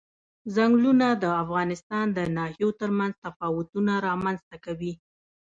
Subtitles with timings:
[0.55, 4.93] ځنګلونه د افغانستان د ناحیو ترمنځ تفاوتونه رامنځ ته کوي.